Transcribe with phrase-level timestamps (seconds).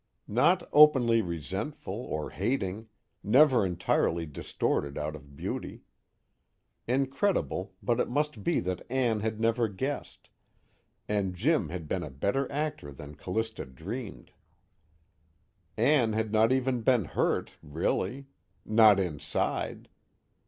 [0.27, 2.87] Not openly resentful or hating,
[3.23, 5.83] never entirely distorted out of beauty.
[6.87, 10.31] Incredible, but it must be that Ann had never guessed,
[11.07, 14.31] and Jim had been a better actor than Callista dreamed.
[15.77, 18.25] Ann had not even been hurt, really;
[18.65, 19.87] not inside.